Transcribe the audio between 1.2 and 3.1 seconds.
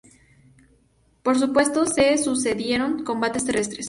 Por supuesto se sucedieron